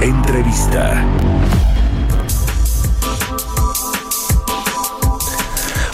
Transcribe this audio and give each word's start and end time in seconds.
Entrevista. 0.00 1.04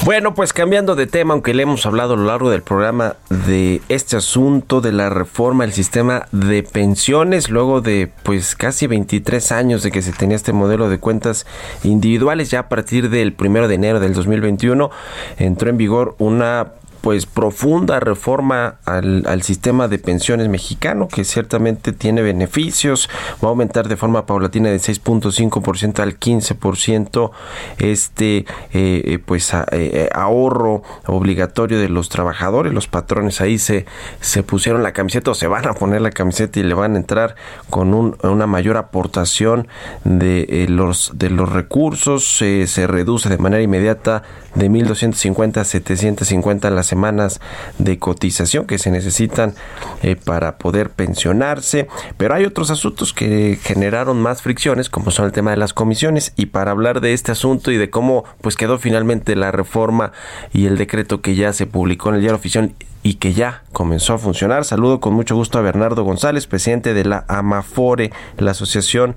Bueno, 0.05 0.35
pues 0.35 0.53
cambiando 0.53 0.97
de 0.97 1.07
tema, 1.07 1.33
aunque 1.33 1.55
le 1.55 1.63
hemos 1.63 1.87
hablado 1.87 2.15
a 2.15 2.17
lo 2.17 2.25
largo 2.25 2.51
del 2.51 2.63
programa 2.63 3.15
de 3.47 3.81
este 3.89 4.17
asunto 4.17 4.81
de 4.81 4.91
la 4.91 5.09
reforma 5.11 5.63
del 5.65 5.73
sistema 5.73 6.27
de 6.33 6.65
pensiones, 6.65 7.49
luego 7.51 7.81
de 7.81 8.11
pues 8.25 8.57
casi 8.57 8.89
23 8.89 9.53
años 9.53 9.85
de 9.85 9.93
que 9.93 10.03
se 10.03 10.13
tenía 10.13 10.35
este 10.35 10.53
modelo 10.53 10.89
de 10.89 10.99
cuentas 10.99 11.47
individuales, 11.85 12.51
ya 12.51 12.59
a 12.59 12.69
partir 12.69 13.11
del 13.11 13.33
primero 13.33 13.69
de 13.69 13.77
enero 13.77 14.01
del 14.01 14.13
2021 14.13 14.91
entró 15.39 15.71
en 15.71 15.77
vigor 15.77 16.17
una 16.19 16.73
pues 17.03 17.27
profunda 17.27 17.99
reforma 18.01 18.77
al, 18.85 19.43
sistema 19.43 19.89
de 19.89 19.99
pensiones 19.99 20.49
mexicano 20.49 21.09
que 21.09 21.25
ciertamente 21.25 21.93
tiene 21.93 22.23
beneficios 22.23 23.11
va 23.43 23.49
a 23.49 23.51
aumentar 23.51 23.89
de 23.89 23.97
forma 23.97 24.25
paulatina 24.25 24.71
de 24.71 24.77
6.5% 24.77 25.99
al 25.99 26.19
15% 26.19 27.31
este 27.79 28.47
eh, 28.73 29.19
pues 29.27 29.53
a, 29.53 29.67
eh, 29.73 30.09
ahorro 30.15 30.85
obligatorio 31.07 31.81
de 31.81 31.89
los 31.89 32.09
trabajadores. 32.09 32.73
Los 32.73 32.87
patrones 32.87 33.41
ahí 33.41 33.59
se 33.59 33.85
se 34.21 34.45
pusieron 34.45 34.85
la 34.85 34.93
camiseta 34.93 35.33
o 35.33 35.35
se 35.35 35.49
van 35.49 35.67
a 35.67 35.75
poner 35.75 36.01
la 36.01 36.11
camiseta 36.11 36.61
y 36.61 36.63
le 36.63 36.75
van 36.75 36.95
a 36.95 36.99
entrar 36.99 37.35
con 37.69 37.95
un, 37.95 38.17
una 38.23 38.47
mayor 38.47 38.77
aportación 38.77 39.67
de 40.05 40.47
eh, 40.49 40.67
los 40.69 41.13
de 41.15 41.31
los 41.31 41.51
recursos. 41.51 42.25
Se 42.37 42.87
reduce 42.87 43.29
de 43.29 43.39
manera 43.39 43.63
inmediata 43.63 44.23
de 44.55 44.69
1250 44.69 45.61
a 45.61 45.65
750 45.65 46.71
las 46.71 46.92
semanas 46.93 47.41
de 47.79 47.99
cotización 47.99 48.67
que 48.67 48.79
se 48.79 48.91
necesitan 48.91 49.55
eh, 50.03 50.15
para 50.15 50.59
poder 50.59 50.91
pensionarse, 50.91 51.89
pero 52.19 52.35
hay 52.35 52.45
otros 52.45 52.71
asuntos 52.71 53.15
que 53.15 53.59
generaron 53.63 54.21
más 54.21 54.43
fricciones, 54.43 54.91
como 54.91 55.11
son 55.11 55.25
el 55.25 55.33
tema 55.33 55.53
de 55.53 55.57
las 55.57 55.73
comisiones, 55.73 56.35
y 56.37 56.47
para 56.47 56.71
hablar 56.71 57.01
de 57.01 57.15
este 57.15 57.33
asunto 57.33 57.71
y 57.71 57.79
de 57.79 57.89
cómo 57.89 58.25
pues 58.43 58.57
quedó 58.57 58.79
finalmente 58.79 59.37
la 59.37 59.53
reforma 59.53 60.13
y 60.53 60.67
el 60.67 60.77
decreto 60.77 61.23
que 61.23 61.35
ya 61.35 61.55
se 61.55 61.67
publicó 61.67 62.11
en 62.11 62.17
el 62.17 62.21
diario 62.21 62.37
oficial 62.37 62.75
y 63.03 63.15
que 63.15 63.33
ya 63.33 63.63
comenzó 63.73 64.15
a 64.15 64.19
funcionar. 64.19 64.65
Saludo 64.65 65.01
con 65.01 65.15
mucho 65.15 65.35
gusto 65.35 65.59
a 65.59 65.63
Bernardo 65.63 66.05
González, 66.05 66.47
presidente 66.47 66.95
de 66.95 67.05
la 67.05 67.25
AMAFORE, 67.29 68.13
la 68.39 68.53
Asociación 68.53 69.17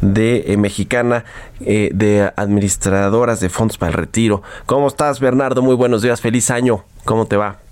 de 0.00 0.44
eh, 0.46 0.56
Mexicana 0.56 1.24
eh, 1.60 1.90
de 1.92 2.32
Administradoras 2.36 3.40
de 3.40 3.48
Fondos 3.48 3.78
para 3.78 3.90
el 3.90 3.98
Retiro. 3.98 4.42
¿Cómo 4.66 4.88
estás, 4.88 5.20
Bernardo? 5.20 5.62
Muy 5.62 5.74
buenos 5.74 6.02
días, 6.02 6.20
feliz 6.20 6.50
año. 6.50 6.84
¿Cómo 7.04 7.26
te 7.26 7.36
va? 7.36 7.65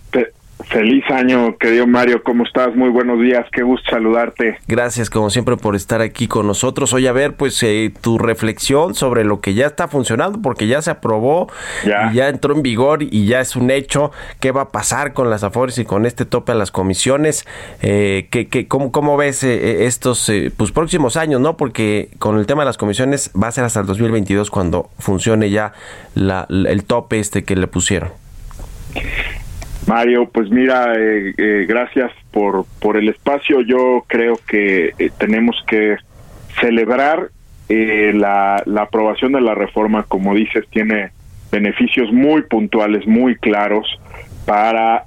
Feliz 0.62 1.04
año, 1.10 1.56
querido 1.58 1.86
Mario, 1.86 2.22
¿cómo 2.22 2.44
estás? 2.44 2.74
Muy 2.76 2.88
buenos 2.88 3.20
días, 3.20 3.44
qué 3.52 3.62
gusto 3.62 3.90
saludarte. 3.90 4.58
Gracias, 4.68 5.10
como 5.10 5.28
siempre, 5.28 5.56
por 5.56 5.74
estar 5.74 6.00
aquí 6.00 6.28
con 6.28 6.46
nosotros. 6.46 6.92
Hoy 6.92 7.08
a 7.08 7.12
ver, 7.12 7.34
pues, 7.34 7.60
eh, 7.64 7.92
tu 8.00 8.18
reflexión 8.18 8.94
sobre 8.94 9.24
lo 9.24 9.40
que 9.40 9.54
ya 9.54 9.66
está 9.66 9.88
funcionando, 9.88 10.40
porque 10.40 10.68
ya 10.68 10.80
se 10.80 10.92
aprobó, 10.92 11.48
ya. 11.84 12.10
Y 12.10 12.16
ya 12.16 12.28
entró 12.28 12.54
en 12.54 12.62
vigor 12.62 13.02
y 13.02 13.26
ya 13.26 13.40
es 13.40 13.56
un 13.56 13.70
hecho. 13.70 14.12
¿Qué 14.38 14.52
va 14.52 14.62
a 14.62 14.68
pasar 14.68 15.12
con 15.12 15.28
las 15.28 15.42
AFORES 15.42 15.78
y 15.78 15.84
con 15.84 16.06
este 16.06 16.24
tope 16.24 16.52
a 16.52 16.54
las 16.54 16.70
comisiones? 16.70 17.46
Eh, 17.82 18.28
¿qué, 18.30 18.46
qué, 18.46 18.68
cómo, 18.68 18.92
cómo, 18.92 19.16
ves 19.16 19.42
eh, 19.42 19.86
estos 19.86 20.28
eh, 20.28 20.52
pues, 20.56 20.70
próximos 20.70 21.16
años, 21.16 21.40
no? 21.40 21.56
Porque 21.56 22.10
con 22.18 22.38
el 22.38 22.46
tema 22.46 22.62
de 22.62 22.66
las 22.66 22.78
comisiones 22.78 23.32
va 23.40 23.48
a 23.48 23.52
ser 23.52 23.64
hasta 23.64 23.80
el 23.80 23.86
2022 23.86 24.50
cuando 24.50 24.88
funcione 25.00 25.50
ya 25.50 25.72
la, 26.14 26.46
el 26.48 26.84
tope 26.84 27.18
este 27.18 27.42
que 27.42 27.56
le 27.56 27.66
pusieron. 27.66 28.10
Mario, 29.86 30.28
pues 30.30 30.50
mira, 30.50 30.94
eh, 30.96 31.34
eh, 31.36 31.66
gracias 31.68 32.10
por, 32.30 32.64
por 32.80 32.96
el 32.96 33.08
espacio. 33.08 33.60
Yo 33.60 34.04
creo 34.06 34.38
que 34.48 34.92
eh, 34.98 35.10
tenemos 35.18 35.62
que 35.66 35.96
celebrar 36.60 37.30
eh, 37.68 38.12
la, 38.14 38.62
la 38.66 38.82
aprobación 38.82 39.32
de 39.32 39.40
la 39.40 39.54
reforma, 39.54 40.04
como 40.04 40.34
dices, 40.34 40.64
tiene 40.70 41.10
beneficios 41.50 42.12
muy 42.12 42.42
puntuales, 42.42 43.06
muy 43.06 43.36
claros 43.36 44.00
para 44.46 45.04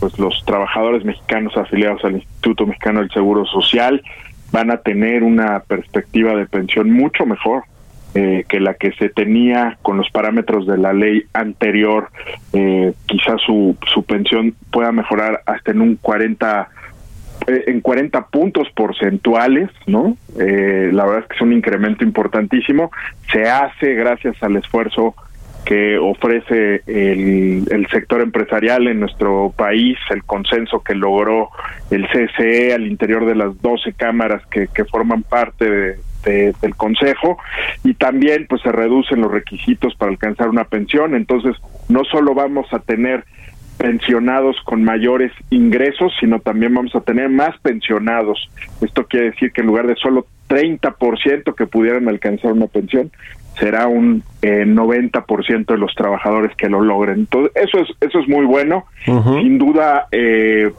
pues 0.00 0.18
los 0.18 0.42
trabajadores 0.44 1.04
mexicanos 1.04 1.56
afiliados 1.56 2.04
al 2.04 2.14
Instituto 2.16 2.66
Mexicano 2.66 3.00
del 3.00 3.10
Seguro 3.10 3.44
Social. 3.46 4.02
Van 4.50 4.70
a 4.70 4.78
tener 4.78 5.22
una 5.22 5.60
perspectiva 5.60 6.34
de 6.34 6.46
pensión 6.46 6.90
mucho 6.90 7.24
mejor 7.24 7.64
eh, 8.14 8.44
que 8.48 8.60
la 8.60 8.74
que 8.74 8.92
se 8.92 9.08
tenía 9.08 9.78
con 9.82 9.96
los 9.96 10.08
parámetros 10.10 10.66
de 10.66 10.78
la 10.78 10.92
ley 10.92 11.24
anterior, 11.32 12.10
eh, 12.52 12.92
quizás 13.06 13.40
su, 13.44 13.76
su 13.92 14.04
pensión 14.04 14.54
pueda 14.70 14.92
mejorar 14.92 15.42
hasta 15.46 15.72
en 15.72 15.80
un 15.80 15.96
40 15.96 16.68
eh, 17.46 17.64
en 17.66 17.80
40 17.80 18.26
puntos 18.28 18.68
porcentuales, 18.74 19.68
¿no? 19.86 20.16
Eh, 20.38 20.90
la 20.92 21.04
verdad 21.04 21.22
es 21.22 21.28
que 21.28 21.36
es 21.36 21.42
un 21.42 21.52
incremento 21.52 22.04
importantísimo. 22.04 22.90
Se 23.32 23.48
hace 23.48 23.94
gracias 23.94 24.40
al 24.42 24.56
esfuerzo 24.56 25.14
que 25.66 25.98
ofrece 25.98 26.82
el, 26.86 27.64
el, 27.70 27.86
sector 27.90 28.20
empresarial 28.20 28.86
en 28.86 29.00
nuestro 29.00 29.52
país, 29.56 29.98
el 30.10 30.22
consenso 30.24 30.82
que 30.82 30.94
logró 30.94 31.48
el 31.90 32.06
CCE 32.06 32.74
al 32.74 32.86
interior 32.86 33.24
de 33.24 33.34
las 33.34 33.60
12 33.62 33.94
cámaras 33.94 34.46
que, 34.46 34.68
que 34.68 34.84
forman 34.84 35.22
parte 35.22 35.68
de, 35.68 35.96
de, 36.24 36.54
del 36.60 36.74
Consejo 36.74 37.38
y 37.82 37.94
también 37.94 38.46
pues 38.48 38.62
se 38.62 38.72
reducen 38.72 39.20
los 39.20 39.30
requisitos 39.30 39.94
para 39.94 40.10
alcanzar 40.10 40.48
una 40.48 40.64
pensión, 40.64 41.14
entonces 41.14 41.56
no 41.88 42.04
solo 42.04 42.34
vamos 42.34 42.66
a 42.72 42.78
tener 42.78 43.24
pensionados 43.76 44.56
con 44.64 44.84
mayores 44.84 45.32
ingresos, 45.50 46.12
sino 46.20 46.38
también 46.38 46.74
vamos 46.74 46.94
a 46.94 47.00
tener 47.00 47.28
más 47.28 47.58
pensionados. 47.60 48.48
Esto 48.80 49.06
quiere 49.06 49.30
decir 49.30 49.52
que 49.52 49.62
en 49.62 49.66
lugar 49.66 49.86
de 49.86 49.96
solo 49.96 50.26
30% 50.48 51.54
que 51.54 51.66
pudieran 51.66 52.08
alcanzar 52.08 52.52
una 52.52 52.66
pensión, 52.66 53.10
será 53.58 53.86
un 53.86 54.22
eh, 54.42 54.64
90% 54.66 55.66
de 55.66 55.78
los 55.78 55.94
trabajadores 55.94 56.56
que 56.56 56.68
lo 56.68 56.80
logren. 56.80 57.20
Entonces, 57.20 57.52
eso 57.54 57.78
es 57.80 57.88
eso 58.00 58.18
es 58.20 58.28
muy 58.28 58.44
bueno. 58.44 58.84
Uh 59.06 59.12
-huh. 59.12 59.42
Sin 59.42 59.58
duda 59.58 60.06
eh, 60.10 60.72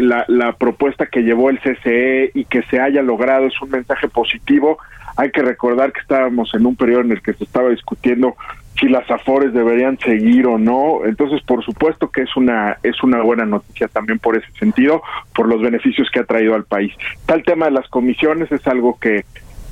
la, 0.00 0.24
la 0.28 0.52
propuesta 0.52 1.06
que 1.06 1.22
llevó 1.22 1.50
el 1.50 1.60
CCE 1.60 2.30
y 2.34 2.44
que 2.44 2.62
se 2.64 2.80
haya 2.80 3.02
logrado 3.02 3.46
es 3.46 3.60
un 3.62 3.70
mensaje 3.70 4.08
positivo. 4.08 4.78
Hay 5.16 5.30
que 5.30 5.42
recordar 5.42 5.92
que 5.92 6.00
estábamos 6.00 6.52
en 6.54 6.66
un 6.66 6.76
periodo 6.76 7.02
en 7.02 7.12
el 7.12 7.22
que 7.22 7.34
se 7.34 7.44
estaba 7.44 7.70
discutiendo 7.70 8.36
si 8.78 8.88
las 8.88 9.08
afores 9.10 9.52
deberían 9.52 9.98
seguir 9.98 10.46
o 10.46 10.58
no. 10.58 11.04
Entonces, 11.04 11.42
por 11.42 11.64
supuesto 11.64 12.10
que 12.10 12.22
es 12.22 12.36
una 12.36 12.78
es 12.82 13.02
una 13.02 13.22
buena 13.22 13.44
noticia 13.44 13.88
también 13.88 14.18
por 14.18 14.36
ese 14.36 14.50
sentido, 14.58 15.02
por 15.34 15.48
los 15.48 15.62
beneficios 15.62 16.08
que 16.12 16.20
ha 16.20 16.24
traído 16.24 16.54
al 16.54 16.64
país. 16.64 16.92
Tal 17.26 17.42
tema 17.44 17.66
de 17.66 17.72
las 17.72 17.88
comisiones 17.88 18.50
es 18.50 18.66
algo 18.66 18.98
que 18.98 19.24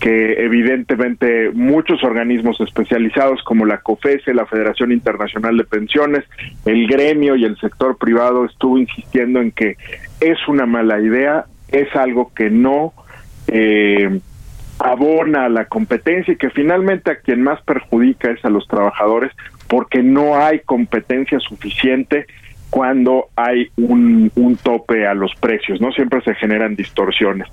que 0.02 0.32
evidentemente 0.44 1.52
muchos 1.52 2.02
organismos 2.02 2.60
especializados 2.60 3.40
como 3.44 3.64
la 3.64 3.78
COFESE, 3.78 4.34
la 4.34 4.46
Federación 4.46 4.90
Internacional 4.90 5.56
de 5.56 5.62
Pensiones, 5.62 6.24
el 6.64 6.88
gremio 6.88 7.36
y 7.36 7.44
el 7.44 7.56
sector 7.58 7.96
privado 7.96 8.44
estuvo 8.44 8.78
insistiendo 8.78 9.40
en 9.40 9.52
que 9.52 9.76
es 10.20 10.38
una 10.48 10.66
mala 10.66 11.00
idea, 11.00 11.44
es 11.68 11.94
algo 11.94 12.32
que 12.34 12.50
no 12.50 12.92
eh, 13.46 14.18
abona 14.80 15.44
a 15.44 15.48
la 15.48 15.66
competencia 15.66 16.34
y 16.34 16.36
que 16.36 16.50
finalmente 16.50 17.12
a 17.12 17.20
quien 17.20 17.40
más 17.40 17.62
perjudica 17.62 18.32
es 18.32 18.44
a 18.44 18.50
los 18.50 18.66
trabajadores 18.66 19.30
porque 19.68 20.02
no 20.02 20.36
hay 20.36 20.58
competencia 20.66 21.38
suficiente 21.38 22.26
cuando 22.72 23.26
hay 23.36 23.68
un, 23.76 24.30
tope 24.62 25.06
a 25.06 25.12
los 25.12 25.34
precios, 25.34 25.78
¿no? 25.78 25.92
Siempre 25.92 26.22
se 26.22 26.34
generan 26.36 26.74
distorsiones. 26.74 27.46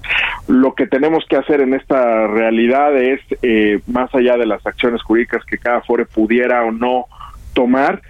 Lo 0.47 0.73
que 0.75 0.87
tenemos 0.87 1.25
que 1.29 1.35
hacer 1.35 1.59
en 1.59 1.73
esta 1.73 2.25
realidad 2.27 2.95
es, 2.95 3.19
eh, 3.41 3.81
más 3.87 4.15
allá 4.15 4.37
de 4.37 4.45
las 4.45 4.65
acciones 4.65 5.01
jurídicas 5.01 5.43
que 5.43 5.57
cada 5.57 5.81
FORE 5.81 6.05
pudiera 6.05 6.63
o 6.63 6.71
no 6.71 7.07
tomar, 7.53 8.01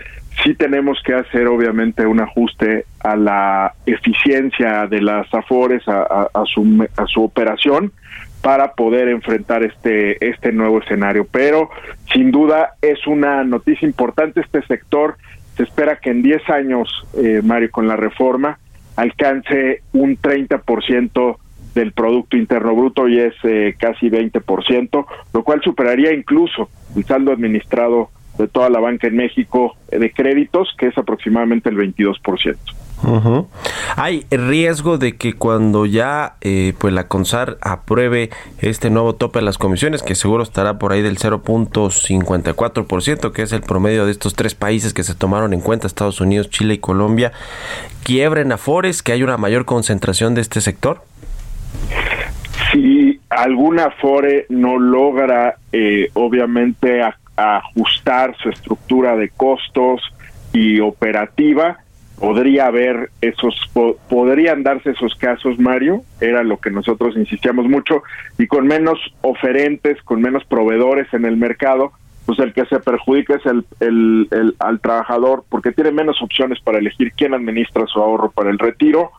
sí 0.43 0.53
tenemos 0.53 1.01
que 1.03 1.15
hacer 1.15 1.47
obviamente 1.47 2.05
un 2.05 2.19
ajuste 2.19 2.85
a 2.99 3.15
la 3.15 3.73
eficiencia 3.87 4.85
de 4.85 5.01
las 5.01 5.33
AFORES, 5.33 5.87
a, 5.87 6.01
a, 6.01 6.29
a, 6.31 6.45
su, 6.45 6.87
a 6.95 7.05
su 7.07 7.23
operación, 7.23 7.91
para 8.43 8.73
poder 8.73 9.09
enfrentar 9.09 9.63
este 9.63 10.29
este 10.29 10.51
nuevo 10.51 10.79
escenario. 10.79 11.25
Pero 11.31 11.71
sin 12.13 12.29
duda 12.29 12.75
es 12.83 13.07
una 13.07 13.43
noticia 13.43 13.87
importante 13.87 14.41
este 14.41 14.61
sector 14.67 15.17
se 15.59 15.63
espera 15.63 15.97
que 15.97 16.09
en 16.09 16.21
10 16.21 16.49
años, 16.51 16.89
eh, 17.17 17.41
Mario, 17.43 17.69
con 17.69 17.85
la 17.85 17.97
reforma, 17.97 18.57
alcance 18.95 19.81
un 19.91 20.15
30% 20.15 21.37
del 21.75 21.91
Producto 21.91 22.37
Interno 22.37 22.73
Bruto 22.73 23.09
y 23.09 23.19
es 23.19 23.33
eh, 23.43 23.75
casi 23.77 24.09
20%, 24.09 25.05
lo 25.33 25.43
cual 25.43 25.61
superaría 25.61 26.13
incluso 26.13 26.69
el 26.95 27.03
saldo 27.03 27.33
administrado 27.33 28.09
de 28.39 28.47
toda 28.47 28.69
la 28.69 28.79
banca 28.79 29.07
en 29.07 29.17
México 29.17 29.75
de 29.91 30.11
créditos, 30.11 30.73
que 30.77 30.87
es 30.87 30.97
aproximadamente 30.97 31.69
el 31.69 31.77
22%. 31.77 32.57
Hay 33.95 34.25
riesgo 34.29 34.97
de 34.97 35.15
que 35.15 35.31
cuando 35.33 35.85
ya 35.85 36.33
eh, 36.41 36.73
pues 36.79 36.93
la 36.93 37.07
CONSAR 37.07 37.57
apruebe 37.61 38.29
este 38.59 38.89
nuevo 38.89 39.15
tope 39.15 39.39
de 39.39 39.45
las 39.45 39.57
comisiones, 39.57 40.03
que 40.03 40.15
seguro 40.15 40.43
estará 40.43 40.77
por 40.79 40.91
ahí 40.91 41.01
del 41.01 41.17
0.54%, 41.17 43.31
que 43.31 43.41
es 43.41 43.53
el 43.53 43.61
promedio 43.61 44.05
de 44.05 44.11
estos 44.11 44.35
tres 44.35 44.53
países 44.55 44.93
que 44.93 45.03
se 45.03 45.15
tomaron 45.15 45.53
en 45.53 45.61
cuenta, 45.61 45.87
Estados 45.87 46.19
Unidos, 46.21 46.49
Chile 46.49 46.73
y 46.75 46.79
Colombia, 46.79 47.31
quiebren 48.03 48.51
afores, 48.51 49.01
que 49.01 49.13
hay 49.13 49.23
una 49.23 49.37
mayor 49.37 49.65
concentración 49.65 50.35
de 50.35 50.41
este 50.41 50.61
sector? 50.61 51.01
Si 52.71 53.19
alguna 53.29 53.85
afore 53.85 54.45
no 54.49 54.77
logra, 54.77 55.55
eh, 55.71 56.09
obviamente, 56.13 57.01
ajustar 57.39 58.35
su 58.37 58.49
estructura 58.49 59.15
de 59.15 59.29
costos 59.29 60.01
y 60.53 60.79
operativa, 60.79 61.77
podría 62.19 62.67
haber 62.67 63.11
esos 63.21 63.55
podrían 64.09 64.63
darse 64.63 64.91
esos 64.91 65.15
casos 65.15 65.57
Mario 65.57 66.03
era 66.19 66.43
lo 66.43 66.57
que 66.57 66.69
nosotros 66.69 67.15
insistíamos 67.15 67.67
mucho 67.67 68.03
y 68.37 68.45
con 68.47 68.67
menos 68.67 68.99
oferentes 69.21 70.01
con 70.03 70.21
menos 70.21 70.43
proveedores 70.43 71.07
en 71.13 71.23
el 71.23 71.37
mercado 71.37 71.93
pues 72.25 72.37
el 72.39 72.53
que 72.53 72.65
se 72.65 72.79
perjudica 72.79 73.37
es 73.37 73.45
el, 73.47 73.65
el, 73.79 74.55
al 74.59 74.79
trabajador 74.81 75.45
porque 75.49 75.71
tiene 75.71 75.91
menos 75.91 76.21
opciones 76.21 76.59
para 76.61 76.77
elegir 76.77 77.11
quién 77.13 77.33
administra 77.33 77.87
su 77.87 77.99
ahorro 77.99 78.29
para 78.29 78.51
el 78.51 78.59
retiro. 78.59 79.09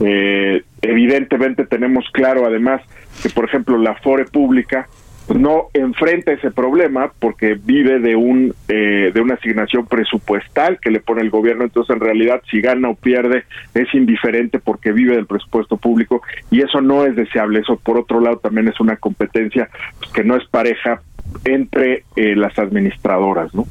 Eh, 0.00 0.62
evidentemente 0.82 1.64
tenemos 1.64 2.04
claro 2.12 2.44
además 2.44 2.82
que 3.22 3.30
por 3.30 3.46
ejemplo 3.46 3.78
la 3.78 3.94
fore 3.94 4.26
pública 4.26 4.86
no 5.34 5.68
enfrenta 5.74 6.32
ese 6.32 6.50
problema 6.50 7.12
porque 7.18 7.54
vive 7.54 7.98
de 7.98 8.16
un 8.16 8.54
eh, 8.68 9.10
de 9.12 9.20
una 9.20 9.34
asignación 9.34 9.86
presupuestal 9.86 10.78
que 10.80 10.90
le 10.90 11.00
pone 11.00 11.22
el 11.22 11.30
gobierno. 11.30 11.64
Entonces 11.64 11.94
en 11.94 12.00
realidad 12.00 12.42
si 12.50 12.60
gana 12.60 12.88
o 12.88 12.94
pierde 12.94 13.44
es 13.74 13.92
indiferente 13.94 14.58
porque 14.58 14.92
vive 14.92 15.16
del 15.16 15.26
presupuesto 15.26 15.76
público 15.76 16.22
y 16.50 16.62
eso 16.62 16.80
no 16.80 17.04
es 17.04 17.14
deseable. 17.16 17.60
Eso 17.60 17.76
por 17.76 17.98
otro 17.98 18.20
lado 18.20 18.38
también 18.38 18.68
es 18.68 18.80
una 18.80 18.96
competencia 18.96 19.68
pues, 19.98 20.10
que 20.12 20.24
no 20.24 20.36
es 20.36 20.46
pareja 20.48 21.02
entre 21.44 22.04
eh, 22.16 22.34
las 22.34 22.58
administradoras 22.58 23.54
no 23.54 23.66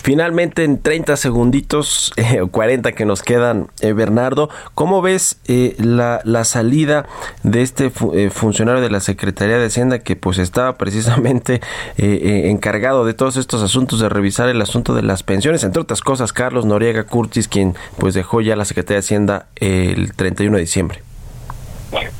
Finalmente, 0.00 0.64
en 0.64 0.80
30 0.80 1.16
segunditos, 1.16 2.12
eh, 2.16 2.40
o 2.40 2.48
40 2.48 2.92
que 2.92 3.04
nos 3.04 3.22
quedan, 3.22 3.68
eh, 3.80 3.92
Bernardo, 3.92 4.48
¿cómo 4.74 5.02
ves 5.02 5.38
eh, 5.46 5.74
la, 5.78 6.20
la, 6.24 6.44
salida 6.44 7.06
de 7.42 7.62
este 7.62 7.90
funcionario 7.90 8.82
de 8.82 8.90
la 8.90 9.00
Secretaría 9.00 9.58
de 9.58 9.66
Hacienda 9.66 9.98
que 9.98 10.14
pues 10.14 10.38
estaba 10.38 10.76
precisamente 10.76 11.60
encargado 11.96 13.04
de 13.04 13.14
todos 13.14 13.36
estos 13.36 13.62
asuntos, 13.62 14.00
de 14.00 14.08
revisar 14.08 14.48
el 14.48 14.60
asunto 14.60 14.94
de 14.94 15.02
las 15.02 15.22
pensiones, 15.22 15.64
entre 15.64 15.82
otras 15.82 16.00
cosas, 16.00 16.32
Carlos 16.32 16.66
Noriega 16.66 17.04
Curtis, 17.04 17.48
quien 17.48 17.74
pues 17.98 18.14
dejó 18.14 18.40
ya 18.40 18.56
la 18.56 18.64
Secretaría 18.64 18.96
de 18.96 19.00
Hacienda 19.00 19.46
el 19.56 20.12
31 20.14 20.56
de 20.56 20.60
diciembre? 20.60 21.13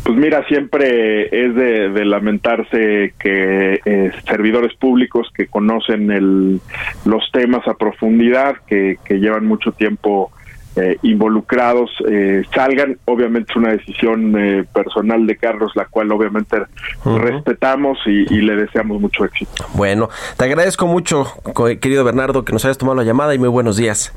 Pues 0.05 0.19
mira, 0.19 0.47
siempre 0.49 1.25
es 1.25 1.55
de, 1.55 2.05
lamentarse 2.05 3.15
que 3.19 3.81
eh, 3.85 4.13
servidores 4.27 4.77
públicos 4.77 5.29
que 5.35 5.47
conocen 5.47 6.11
el, 6.11 6.61
los 7.07 7.23
temas 7.33 7.67
a 7.67 7.73
profundidad, 7.75 8.57
que, 8.67 8.99
llevan 9.09 9.47
mucho 9.47 9.73
tiempo 9.73 10.31
eh, 10.77 10.99
involucrados, 11.03 11.91
eh, 12.07 12.43
salgan. 12.55 12.99
Obviamente 13.07 13.53
es 13.53 13.57
una 13.57 13.73
decisión 13.73 14.37
personal 14.75 15.27
de 15.27 15.37
Carlos, 15.37 15.73
la 15.75 15.87
cual 15.87 16.13
obviamente 16.13 16.59
respetamos 17.05 17.97
y, 18.05 18.35
y, 18.35 18.43
le 18.43 18.57
deseamos 18.57 19.01
mucho 19.01 19.25
éxito. 19.25 19.65
Bueno, 19.73 20.11
te 20.37 20.45
agradezco 20.45 20.87
mucho, 20.87 21.29
querido 21.81 22.05
Bernardo, 22.05 22.45
que 22.45 22.53
nos 22.53 22.67
hayas 22.67 22.77
tomado 22.77 22.97
la 22.97 23.05
llamada 23.05 23.35
y 23.35 23.39
muy 23.39 23.49
buenos 23.49 23.79
días. 23.79 24.13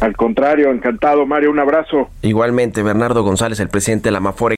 Al 0.00 0.16
contrario, 0.16 0.70
encantado, 0.70 1.26
Mario, 1.26 1.50
un 1.50 1.58
abrazo. 1.58 2.08
Igualmente, 2.22 2.82
Bernardo 2.82 3.22
González, 3.24 3.60
el 3.60 3.68
presidente 3.68 4.08
de 4.08 4.12
la 4.12 4.20
Mafore. 4.20 4.57